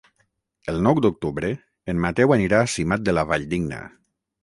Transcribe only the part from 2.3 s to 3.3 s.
anirà a Simat de la